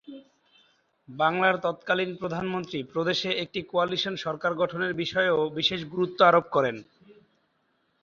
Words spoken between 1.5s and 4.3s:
তৎকালীন প্রধানমন্ত্রী প্রদেশে একটি কোয়ালিশন